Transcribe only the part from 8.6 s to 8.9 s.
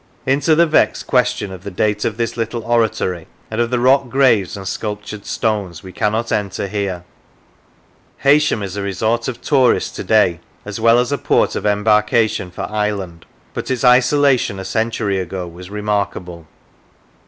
is a